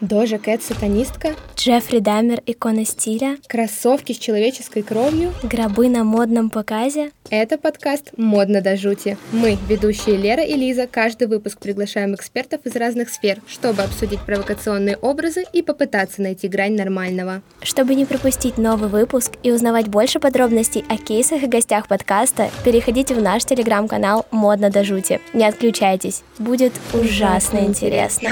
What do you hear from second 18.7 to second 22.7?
выпуск и узнавать больше подробностей о кейсах и гостях подкаста,